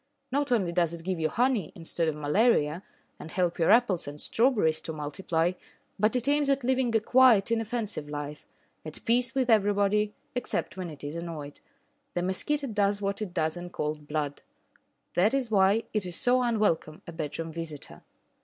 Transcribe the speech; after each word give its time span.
Not 0.31 0.51
only 0.51 0.71
does 0.71 0.95
it 0.95 1.03
give 1.05 1.19
you 1.19 1.29
honey 1.29 1.71
instead 1.75 2.07
of 2.07 2.15
malaria, 2.15 2.81
and 3.19 3.29
help 3.29 3.59
your 3.59 3.69
apples 3.69 4.07
and 4.07 4.19
strawberries 4.19 4.81
to 4.81 4.91
multiply, 4.93 5.51
but 5.99 6.15
it 6.15 6.27
aims 6.27 6.49
at 6.49 6.63
living 6.63 6.95
a 6.95 6.99
quiet, 6.99 7.51
inoffensive 7.51 8.09
life, 8.09 8.47
at 8.83 9.05
peace 9.05 9.35
with 9.35 9.47
everybody, 9.47 10.15
except 10.33 10.75
when 10.75 10.89
it 10.89 11.03
is 11.03 11.15
annoyed. 11.15 11.59
The 12.15 12.23
mosquito 12.23 12.65
does 12.65 12.99
what 12.99 13.21
it 13.21 13.31
does 13.31 13.55
in 13.55 13.69
cold 13.69 14.07
blood. 14.07 14.41
That 15.13 15.35
is 15.35 15.51
why 15.51 15.83
it 15.93 16.07
is 16.07 16.15
so 16.15 16.41
unwelcome 16.41 17.03
a 17.05 17.11
bedroom 17.11 17.51
visitor. 17.51 18.01